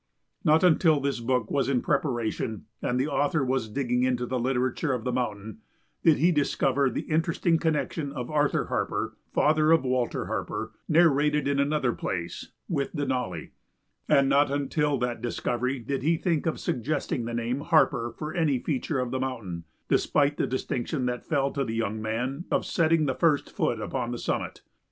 [0.43, 4.93] Not until this book was in preparation and the author was digging into the literature
[4.93, 5.59] of the mountain
[6.01, 11.59] did he discover the interesting connection of Arthur Harper, father of Walter Harper, narrated in
[11.59, 13.51] another place, with Denali,
[14.09, 18.57] and not until that discovery did he think of suggesting the name Harper for any
[18.57, 23.05] feature of the mountain, despite the distinction that fell to the young man of setting
[23.05, 24.63] the first foot upon the summit.